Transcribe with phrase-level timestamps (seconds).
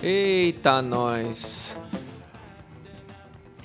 [0.00, 1.76] Eita, nós!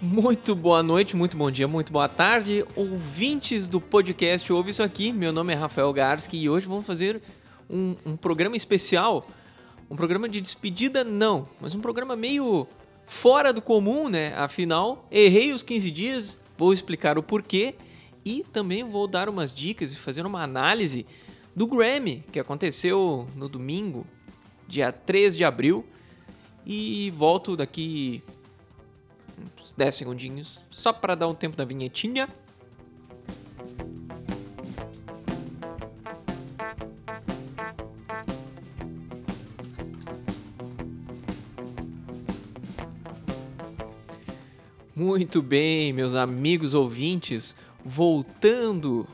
[0.02, 5.14] Muito boa noite, muito bom dia, muito boa tarde, ouvintes do podcast Ouve Isso Aqui.
[5.14, 7.22] Meu nome é Rafael Garski e hoje vamos fazer
[7.70, 9.28] um, um programa especial.
[9.88, 12.68] Um programa de despedida, não, mas um programa meio
[13.10, 14.36] fora do comum, né?
[14.36, 17.74] Afinal, errei os 15 dias, vou explicar o porquê
[18.24, 21.08] e também vou dar umas dicas e fazer uma análise
[21.56, 24.06] do Grammy que aconteceu no domingo,
[24.68, 25.84] dia 3 de abril.
[26.68, 28.22] E volto daqui
[29.60, 32.30] uns 10 segundinhos, só para dar um tempo da vinhetinha.
[45.10, 49.08] Muito bem, meus amigos ouvintes, voltando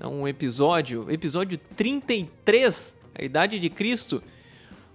[0.00, 4.22] a um episódio, episódio 33, a idade de Cristo,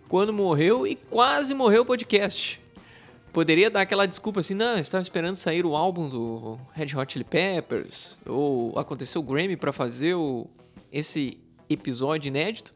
[0.09, 2.59] quando morreu e quase morreu o podcast.
[3.31, 7.23] Poderia dar aquela desculpa assim, não, estava esperando sair o álbum do Red Hot Chili
[7.23, 10.47] Peppers, ou aconteceu o Grammy para fazer o,
[10.92, 11.38] esse
[11.69, 12.73] episódio inédito.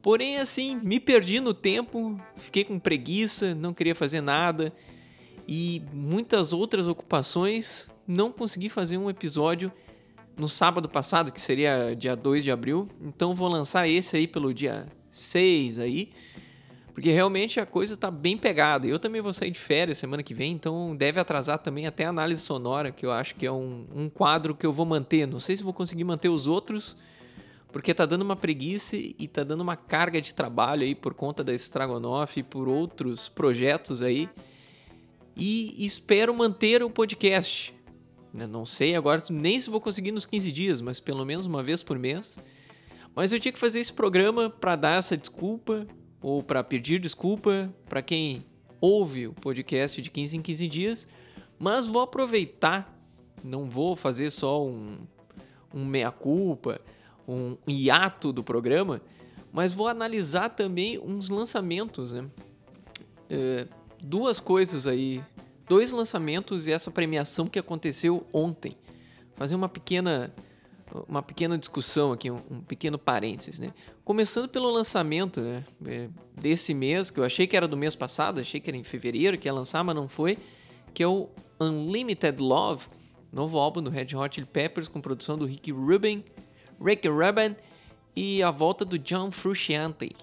[0.00, 4.72] Porém, assim, me perdi no tempo, fiquei com preguiça, não queria fazer nada
[5.48, 9.72] e muitas outras ocupações, não consegui fazer um episódio
[10.36, 12.86] no sábado passado, que seria dia 2 de abril.
[13.00, 16.10] Então vou lançar esse aí pelo dia 6 aí.
[16.92, 18.86] Porque realmente a coisa tá bem pegada.
[18.86, 22.10] Eu também vou sair de férias semana que vem, então deve atrasar também até a
[22.10, 25.26] análise sonora, que eu acho que é um, um quadro que eu vou manter.
[25.26, 26.96] Não sei se vou conseguir manter os outros,
[27.72, 31.42] porque tá dando uma preguiça e tá dando uma carga de trabalho aí por conta
[31.42, 34.28] da Estragonoff e por outros projetos aí.
[35.38, 37.72] E espero manter o podcast.
[38.34, 41.62] Eu não sei agora nem se vou conseguir nos 15 dias, mas pelo menos uma
[41.62, 42.40] vez por mês.
[43.14, 45.86] Mas eu tinha que fazer esse programa para dar essa desculpa,
[46.20, 48.44] ou para pedir desculpa para quem
[48.80, 51.08] ouve o podcast de 15 em 15 dias,
[51.56, 52.92] mas vou aproveitar,
[53.42, 54.98] não vou fazer só um,
[55.72, 56.80] um meia-culpa,
[57.26, 59.00] um hiato do programa,
[59.52, 62.28] mas vou analisar também uns lançamentos, né?
[63.30, 63.68] É,
[64.02, 65.22] duas coisas aí,
[65.68, 68.76] dois lançamentos e essa premiação que aconteceu ontem.
[69.36, 70.32] Fazer uma pequena
[71.06, 73.72] uma pequena discussão aqui, um, um, pequeno parênteses, né?
[74.04, 78.40] Começando pelo lançamento né, é, desse mês, que eu achei que era do mês passado,
[78.40, 80.38] achei que era em fevereiro que ia lançar, mas não foi,
[80.94, 81.28] que é o
[81.60, 82.86] Unlimited Love,
[83.32, 86.24] novo álbum do Red Hot Chili Peppers com produção do Ricky Rubin,
[86.80, 87.54] Ricky Rubin
[88.16, 90.14] e a volta do John Frusciante.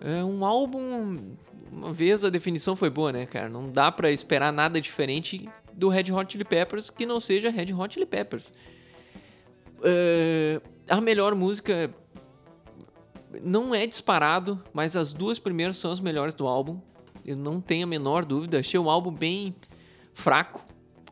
[0.00, 1.36] É um álbum,
[1.70, 3.48] uma vez a definição foi boa, né, cara?
[3.48, 7.72] Não dá para esperar nada diferente do Red Hot Chili Peppers que não seja Red
[7.72, 8.52] Hot Chili Peppers.
[9.78, 11.94] Uh, a melhor música
[13.42, 16.80] não é disparado, mas as duas primeiras são as melhores do álbum.
[17.24, 18.58] Eu não tenho a menor dúvida.
[18.58, 19.54] Achei um álbum bem
[20.14, 20.64] fraco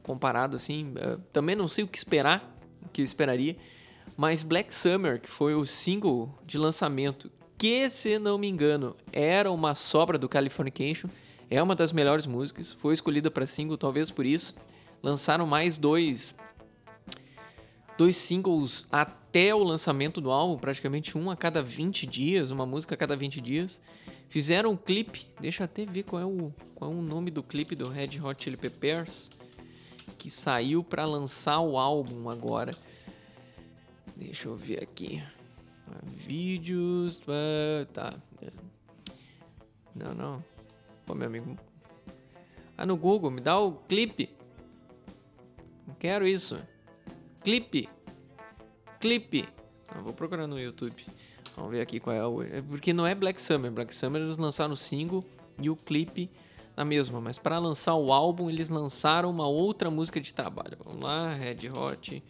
[0.03, 0.93] comparado assim.
[0.93, 3.57] Uh, também não sei o que esperar, o que eu esperaria.
[4.17, 7.31] Mas Black Summer, que foi o single de lançamento,
[7.65, 11.09] que se não me engano era uma sobra do Californication,
[11.49, 12.75] é uma das melhores músicas.
[12.75, 14.55] Foi escolhida para single, talvez por isso.
[15.03, 16.37] Lançaram mais dois
[17.97, 22.97] dois singles até o lançamento do álbum, praticamente um a cada 20 dias, uma música
[22.97, 23.81] a cada 20 dias.
[24.29, 27.43] Fizeram um clipe, deixa eu até ver qual é o, qual é o nome do
[27.43, 29.31] clipe do Red Hot Chili Peppers,
[30.19, 32.75] que saiu para lançar o álbum agora.
[34.15, 35.23] Deixa eu ver aqui.
[36.05, 37.21] Vídeos.
[37.93, 38.15] Tá.
[39.95, 40.45] Não, não.
[41.07, 41.57] Pô, meu amigo.
[42.77, 44.31] Ah, no Google, me dá o clipe.
[45.87, 46.61] Não quero isso.
[47.43, 47.89] Clipe.
[49.01, 49.49] Clipe.
[49.89, 51.05] Ah, vou procurar no YouTube.
[51.55, 52.43] Vamos ver aqui qual é o.
[52.43, 53.71] É porque não é Black Summer.
[53.71, 55.25] Black Summer eles lançaram o single
[55.61, 56.31] e o clipe
[56.77, 57.21] na mesma.
[57.21, 60.77] Mas para lançar o álbum, eles lançaram uma outra música de trabalho.
[60.85, 62.23] Vamos lá, Red Hot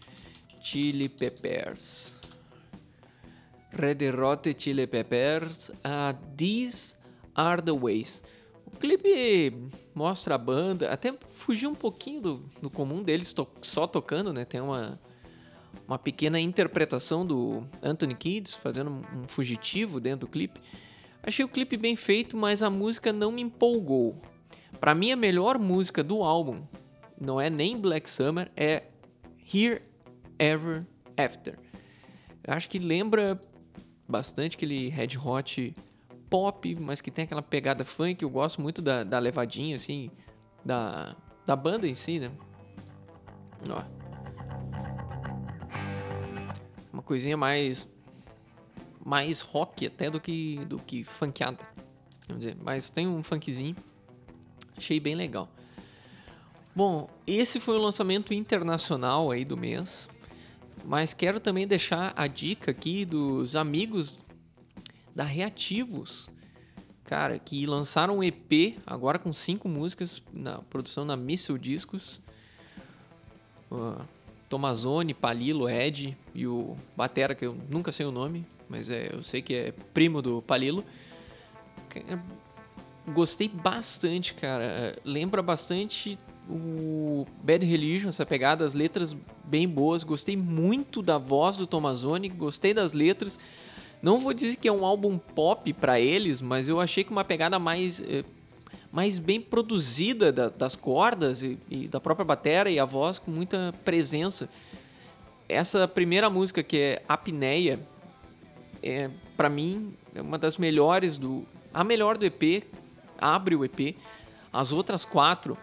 [0.61, 2.15] Chili Peppers.
[3.76, 5.71] Red Hot Chili Peppers.
[5.71, 6.97] Uh, These
[7.35, 8.23] Are the Ways.
[8.67, 9.53] O clipe
[9.94, 14.44] mostra a banda, até fugiu um pouquinho do, do comum deles to só tocando, né?
[14.44, 15.00] Tem uma,
[15.87, 20.61] uma pequena interpretação do Anthony Kids fazendo um fugitivo dentro do clipe.
[21.23, 24.21] Achei o clipe bem feito, mas a música não me empolgou.
[24.81, 26.62] Para mim, a melhor música do álbum
[27.21, 28.85] não é nem Black Summer, é
[29.53, 29.82] Here
[30.38, 30.85] Ever
[31.17, 31.59] After.
[32.43, 33.41] Eu acho que lembra
[34.09, 35.75] bastante aquele Red Hot
[36.29, 38.23] pop, mas que tem aquela pegada funk.
[38.23, 40.11] Eu gosto muito da, da levadinha, assim,
[40.65, 41.17] da,
[41.47, 42.31] da banda em si, né?
[43.69, 43.83] Ó.
[46.93, 47.93] Uma coisinha mais
[49.05, 51.59] mais rock até do que do que funkeada.
[52.62, 53.77] Mas tem um funkzinho.
[54.77, 55.49] Achei bem legal.
[56.75, 60.09] Bom, esse foi o lançamento internacional aí do mês.
[60.85, 64.23] Mas quero também deixar a dica aqui dos amigos
[65.15, 66.29] da Reativos,
[67.05, 72.21] cara, que lançaram um EP agora com cinco músicas na produção na Missile Discos.
[73.71, 74.05] Uh,
[74.49, 79.25] Tomazone, Palilo, Ed e o Batera, que eu nunca sei o nome, mas é, eu
[79.25, 80.85] sei que é primo do Palilo.
[83.09, 84.97] Gostei bastante, cara.
[85.05, 90.05] Lembra bastante o Bad Religion, essa pegada, as letras bem boas.
[90.05, 93.38] Gostei muito da voz do Tomazoni, gostei das letras.
[94.02, 97.25] Não vou dizer que é um álbum pop para eles, mas eu achei que uma
[97.25, 98.25] pegada mais eh,
[98.93, 103.31] mais bem produzida da, das cordas e, e, da própria bateria e a voz com
[103.31, 104.49] muita presença.
[105.49, 107.81] Essa primeira música que é Apneia,
[108.82, 112.62] é para mim é uma das melhores do a melhor do EP,
[113.19, 113.97] abre o EP.
[114.52, 115.58] As outras quatro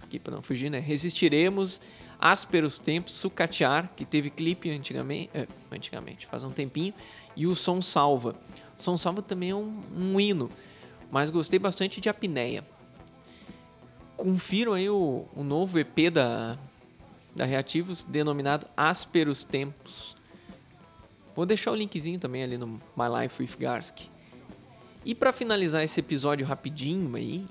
[0.00, 0.78] aqui para não fugir, né?
[0.78, 1.80] Resistiremos,
[2.20, 6.92] Ásperos Tempos, Sucatear, que teve clipe antigamente, é, antigamente, faz um tempinho,
[7.34, 8.36] e o Som Salva.
[8.78, 10.50] O Som Salva também é um, um hino,
[11.10, 12.64] mas gostei bastante de Apneia.
[14.16, 16.58] Confiram aí o, o novo EP da,
[17.34, 20.14] da Reativos, denominado Ásperos Tempos.
[21.34, 24.10] Vou deixar o linkzinho também ali no My Life with Garski.
[25.04, 27.46] E para finalizar esse episódio rapidinho aí,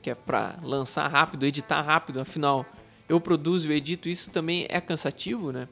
[0.00, 2.64] que é para lançar rápido, editar rápido, afinal
[3.08, 5.68] eu produzo e edito, isso também é cansativo, né?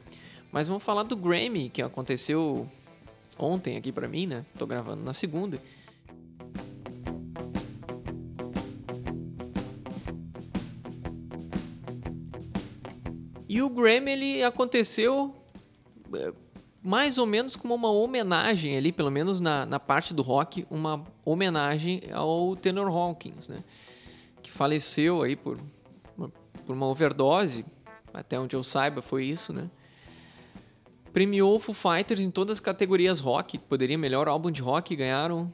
[0.51, 2.69] Mas vamos falar do Grammy, que aconteceu
[3.39, 4.45] ontem aqui para mim, né?
[4.59, 5.61] Tô gravando na segunda.
[13.49, 15.35] E o Grammy ele aconteceu
[16.15, 16.33] é,
[16.83, 21.05] mais ou menos como uma homenagem ali, pelo menos na, na parte do rock, uma
[21.25, 23.63] homenagem ao Tenor Hawkins, né?
[24.43, 25.59] que faleceu aí por
[26.67, 27.65] por uma overdose,
[28.13, 29.71] até onde eu saiba foi isso, né?
[31.13, 35.51] Premiou Foo Fighters em todas as categorias rock, poderia melhor álbum de rock, ganharam.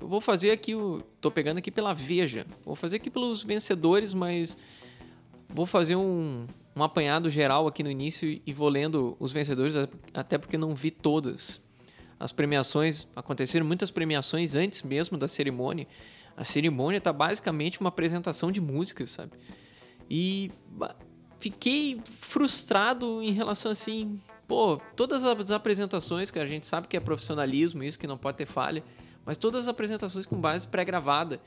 [0.00, 2.46] Eu vou fazer aqui o, tô pegando aqui pela Veja.
[2.64, 4.56] Vou fazer aqui pelos vencedores, mas
[5.48, 6.46] vou fazer um,
[6.76, 9.74] um apanhado geral aqui no início e vou lendo os vencedores,
[10.14, 11.60] até porque não vi todas.
[12.18, 15.88] As premiações, aconteceram muitas premiações antes mesmo da cerimônia.
[16.36, 19.32] A cerimônia tá basicamente uma apresentação de músicas, sabe?
[20.10, 20.50] E
[21.38, 27.00] fiquei frustrado em relação assim, pô, todas as apresentações que a gente sabe que é
[27.00, 28.82] profissionalismo, isso que não pode ter falha,
[29.24, 31.40] mas todas as apresentações com base pré-gravada.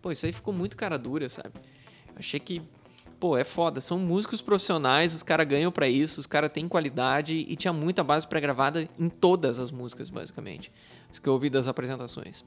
[0.00, 1.52] Pô, isso aí ficou muito cara dura, sabe?
[2.16, 2.62] Achei que
[3.18, 3.80] pô, é foda.
[3.80, 8.02] São músicos profissionais, os caras ganham para isso, os caras têm qualidade e tinha muita
[8.02, 10.72] base pré-gravada em todas as músicas, basicamente.
[11.10, 12.44] As que eu ouvi das apresentações.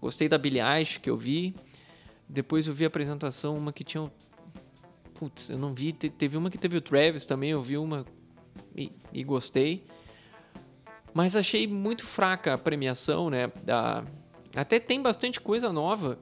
[0.00, 1.54] Gostei da Billie Eilish que eu vi.
[2.28, 4.10] Depois eu vi a apresentação, uma que tinha.
[5.22, 5.92] Putz, eu não vi.
[5.92, 8.04] Teve uma que teve o Travis também, eu vi uma
[8.74, 9.86] e, e gostei.
[11.14, 13.46] Mas achei muito fraca a premiação, né?
[13.62, 14.02] Da...
[14.52, 16.18] Até tem bastante coisa nova.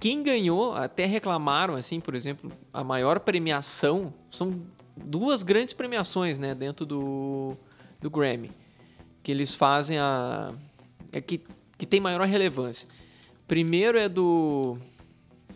[0.00, 4.14] Quem ganhou, até reclamaram, assim, por exemplo, a maior premiação.
[4.30, 4.62] São
[4.96, 6.54] duas grandes premiações, né?
[6.54, 7.54] Dentro do,
[8.00, 8.50] do Grammy.
[9.22, 10.54] Que eles fazem a.
[11.12, 11.42] É que
[11.76, 12.88] que tem maior relevância.
[13.46, 14.78] Primeiro é do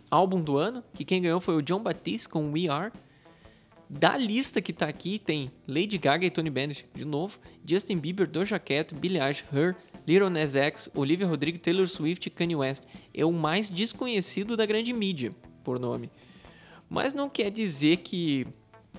[0.09, 2.91] álbum do ano, que quem ganhou foi o John Batiste com We Are.
[3.89, 8.25] Da lista que tá aqui tem Lady Gaga e Tony Bennett de novo, Justin Bieber,
[8.25, 9.75] Doja Cat, Billie Eilish, Her,
[10.07, 12.83] Little Nas X, Olivia Rodrigo, Taylor Swift e Kanye West.
[13.13, 16.09] É o mais desconhecido da grande mídia, por nome.
[16.89, 18.47] Mas não quer dizer que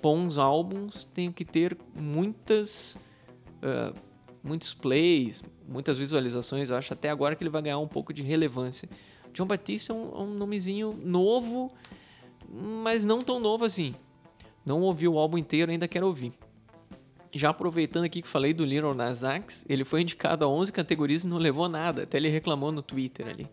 [0.01, 2.99] bons álbuns tenham que ter muitas...
[3.63, 3.95] Uh,
[4.43, 6.69] muitos plays, muitas visualizações.
[6.69, 8.89] Eu acho até agora que ele vai ganhar um pouco de relevância.
[9.33, 11.73] John Batista é um, é um nomezinho novo,
[12.49, 13.95] mas não tão novo assim.
[14.65, 16.33] Não ouvi o álbum inteiro, ainda quero ouvir.
[17.35, 21.25] Já aproveitando aqui que falei do Little Nas X, ele foi indicado a 11 categorias
[21.25, 23.49] e não levou nada, até ele reclamou no Twitter ali.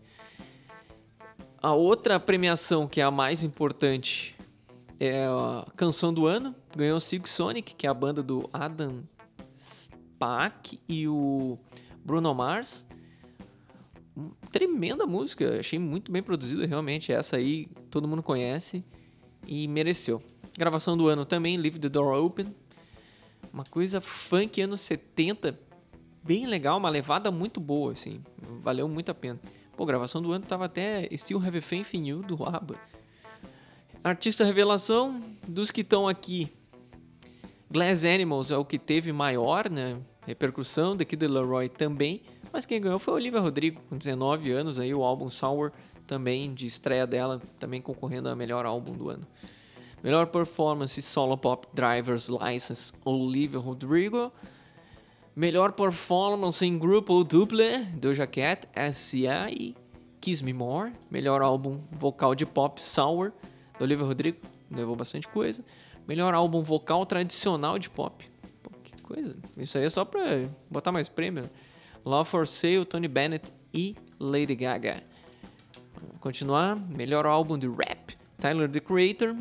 [1.62, 4.36] A outra premiação, que é a mais importante,
[4.98, 6.54] é a Canção do Ano.
[6.76, 9.02] Ganhou Sig Sonic, que é a banda do Adam
[10.18, 11.56] Pac e o
[12.04, 12.86] Bruno Mars.
[14.50, 17.12] Tremenda música, achei muito bem produzida, realmente.
[17.12, 18.84] Essa aí todo mundo conhece
[19.46, 20.22] e mereceu.
[20.56, 22.54] Gravação do ano também, Leave the Door Open.
[23.52, 25.58] Uma coisa funk anos 70,
[26.22, 28.20] bem legal, uma levada muito boa, assim.
[28.62, 29.40] Valeu muito a pena.
[29.76, 32.76] Pô, gravação do ano tava até Still Have Faith in You do ABBA.
[34.04, 36.52] Artista revelação dos que estão aqui.
[37.70, 42.22] Glass Animals é o que teve maior né, repercussão, The Kid Leroy também,
[42.52, 45.72] mas quem ganhou foi Olivia Rodrigo, com 19 anos, aí o álbum Sour
[46.06, 49.26] também de estreia dela, também concorrendo a melhor álbum do ano.
[50.02, 54.32] Melhor performance solo pop Driver's License Olivia Rodrigo.
[55.36, 59.50] Melhor performance em grupo ou duple Doja Cat, S.A.
[59.50, 59.76] e
[60.20, 60.92] Kiss Me More.
[61.10, 63.32] Melhor álbum vocal de pop Sour
[63.78, 64.38] do Olivia Rodrigo,
[64.70, 65.64] levou bastante coisa.
[66.08, 68.24] Melhor álbum vocal tradicional de pop.
[68.62, 69.36] Pô, que coisa.
[69.56, 71.48] Isso aí é só pra botar mais prêmio.
[72.04, 75.02] Love for Sale, Tony Bennett e Lady Gaga.
[76.00, 76.76] Vamos continuar.
[76.76, 79.36] Melhor álbum de rap, Tyler the Creator.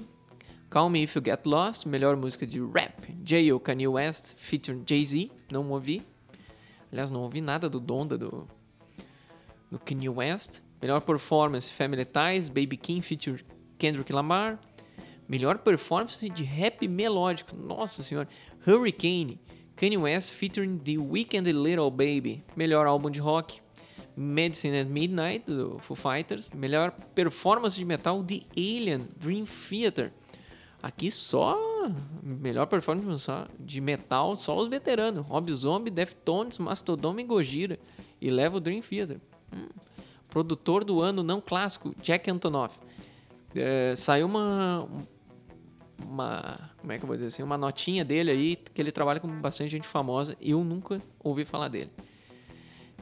[0.69, 3.59] Call Me If You Get Lost, melhor música de rap, J.O.
[3.59, 6.03] Kanye West, featuring Jay-Z, não ouvi.
[6.91, 8.47] Aliás, não ouvi nada do Donda do,
[9.71, 10.61] do Kanye West.
[10.79, 13.43] Melhor performance, Family Ties, Baby King, featuring
[13.79, 14.59] Kendrick Lamar.
[15.27, 18.27] Melhor performance de rap melódico, nossa senhora,
[18.67, 19.39] Hurricane,
[19.79, 22.43] Kanye West, featuring The Weeknd e Little Baby.
[22.53, 23.61] Melhor álbum de rock,
[24.13, 26.49] Medicine at Midnight, do Foo Fighters.
[26.49, 30.11] Melhor performance de metal, The Alien, Dream Theater.
[30.83, 31.57] Aqui só
[32.21, 35.25] melhor performance de metal, só os veteranos.
[35.25, 37.79] Rob Zombie, Deftones, Mastodon e Gojira.
[38.19, 39.21] E leva o Dream Theater.
[39.53, 39.69] Hum.
[40.29, 42.77] Produtor do ano não clássico, Jack Antonoff.
[43.55, 44.89] É, saiu uma,
[46.05, 46.71] uma.
[46.77, 47.43] Como é que eu vou dizer assim?
[47.43, 50.35] Uma notinha dele aí, que ele trabalha com bastante gente famosa.
[50.39, 51.91] E eu nunca ouvi falar dele.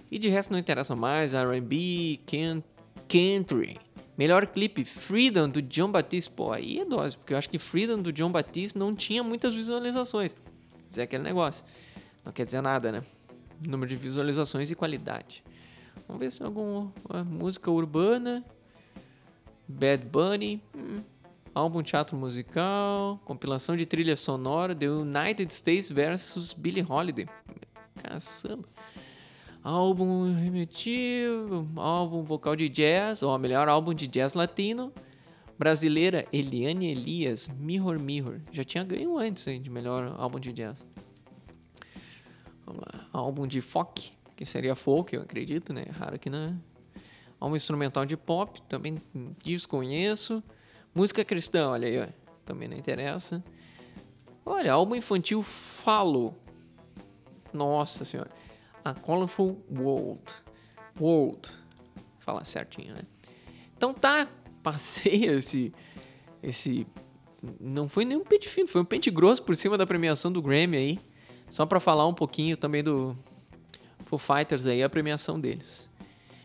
[0.10, 1.34] E de resto não interessa mais.
[1.34, 2.22] RB,
[3.08, 3.77] Country.
[4.18, 6.32] Melhor clipe, Freedom, do John Batiste.
[6.32, 9.54] Pô, aí é dose, porque eu acho que Freedom, do John Batiste, não tinha muitas
[9.54, 10.36] visualizações.
[10.88, 11.63] Mas é aquele negócio.
[12.25, 13.04] Não quer dizer nada, né?
[13.66, 15.44] Número de visualizações e qualidade.
[16.08, 16.92] Vamos ver se tem alguma
[17.25, 18.44] música urbana.
[19.68, 20.62] Bad Bunny.
[20.75, 21.01] Hum,
[21.58, 23.20] álbum teatro musical.
[23.26, 24.76] Compilação de trilha sonora.
[24.76, 27.28] The United States versus Billie Holiday.
[28.02, 28.68] Caçamba
[29.68, 34.94] álbum remetido, álbum vocal de jazz, ou melhor, álbum de jazz latino.
[35.60, 38.40] Brasileira Eliane Elias, Mirror Mirror.
[38.52, 40.86] Já tinha ganho antes hein, de melhor álbum de jazz.
[42.66, 43.08] Vamos lá.
[43.12, 45.86] Álbum de folk, que seria folk, eu acredito, né?
[45.92, 46.54] Raro que não é.
[47.40, 49.02] Álbum instrumental de pop, também
[49.44, 50.42] desconheço.
[50.98, 52.08] Música cristã, olha aí, ó.
[52.44, 53.44] também não interessa.
[54.44, 56.34] Olha, álbum infantil Falo.
[57.54, 58.32] Nossa senhora.
[58.84, 60.24] A Colorful World.
[61.00, 61.51] World.
[62.18, 63.04] Falar certinho, né?
[63.77, 64.27] Então tá,
[64.63, 65.72] passei esse.
[66.42, 66.88] Esse.
[67.60, 70.42] Não foi nem um pente fino, foi um pente grosso por cima da premiação do
[70.42, 71.00] Grammy aí.
[71.51, 73.16] Só para falar um pouquinho também do
[74.06, 75.88] Foo Fighters aí, a premiação deles.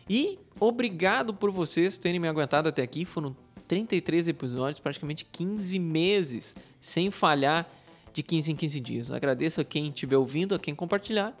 [0.07, 3.03] E obrigado por vocês terem me aguentado até aqui.
[3.03, 3.35] Foram
[3.73, 7.67] 33 episódios, praticamente 15 meses, sem falhar
[8.13, 9.11] de 15 em 15 dias.
[9.11, 11.35] Agradeço a quem estiver ouvindo, a quem compartilhar.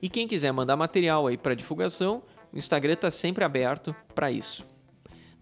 [0.00, 4.64] E quem quiser mandar material aí para divulgação, o Instagram está sempre aberto para isso.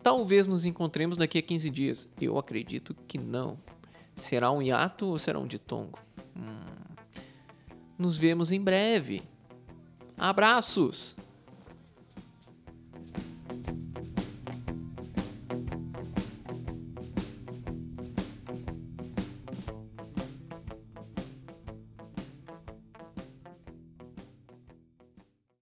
[0.03, 2.09] Talvez nos encontremos daqui a 15 dias.
[2.21, 3.57] Eu acredito que não.
[4.17, 6.01] Será um hiato ou será um ditongo?
[6.37, 7.23] Hum.
[7.97, 9.23] Nos vemos em breve.
[10.19, 11.17] Abraços!